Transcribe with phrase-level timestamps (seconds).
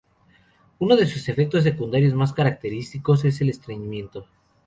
[0.79, 4.27] Uno de sus efectos secundarios más característicos es el estreñimiento.